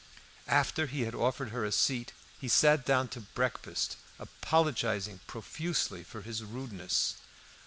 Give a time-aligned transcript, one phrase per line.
[0.47, 6.23] After he had offered her a seat he sat down to breakfast, apologising profusely for
[6.23, 7.17] his rudeness.